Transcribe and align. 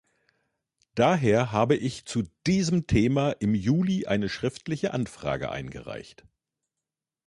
Daher 0.95 1.51
habe 1.51 1.75
ich 1.75 2.05
zu 2.05 2.23
diesem 2.47 2.87
Thema 2.87 3.33
im 3.33 3.53
Juli 3.53 4.07
eine 4.07 4.29
schriftliche 4.29 4.95
Anfrage 4.95 5.51
eingereicht. 5.51 6.25